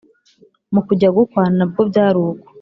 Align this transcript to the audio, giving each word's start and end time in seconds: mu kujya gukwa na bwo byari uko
mu 0.73 0.81
kujya 0.87 1.09
gukwa 1.17 1.43
na 1.57 1.65
bwo 1.69 1.81
byari 1.89 2.17
uko 2.27 2.47